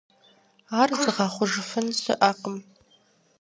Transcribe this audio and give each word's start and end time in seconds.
Ар 0.79 0.89
зыгъэхъужыфын 0.99 1.87
щыӀэкъым. 2.01 2.57